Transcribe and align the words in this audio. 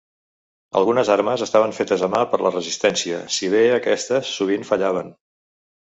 Algunes 0.79 1.11
armes 1.15 1.43
estaven 1.47 1.75
fetes 1.81 2.07
a 2.09 2.11
mà 2.15 2.23
per 2.33 2.41
la 2.47 2.53
Resistència, 2.57 3.23
si 3.39 3.53
bé 3.57 3.65
aquestes 3.79 4.35
sovint 4.43 4.71
fallaven. 4.73 5.19